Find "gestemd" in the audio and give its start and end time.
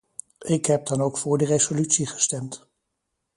2.05-2.67